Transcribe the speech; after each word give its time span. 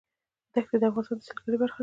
دښتې 0.53 0.77
د 0.81 0.83
افغانستان 0.89 1.15
د 1.19 1.25
سیلګرۍ 1.27 1.57
برخه 1.61 1.77
ده. 1.77 1.79